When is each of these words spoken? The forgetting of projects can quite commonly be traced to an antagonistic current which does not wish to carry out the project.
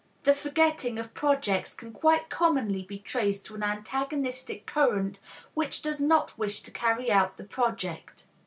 The 0.23 0.33
forgetting 0.33 0.97
of 0.97 1.13
projects 1.13 1.75
can 1.75 1.91
quite 1.93 2.27
commonly 2.31 2.81
be 2.81 2.97
traced 2.97 3.45
to 3.45 3.53
an 3.53 3.61
antagonistic 3.61 4.65
current 4.65 5.19
which 5.53 5.83
does 5.83 5.99
not 6.01 6.39
wish 6.39 6.61
to 6.63 6.71
carry 6.71 7.11
out 7.11 7.37
the 7.37 7.43
project. 7.43 8.25